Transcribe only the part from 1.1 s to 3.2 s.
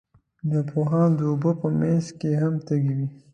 د اوبو په منځ کې هم تږي وي.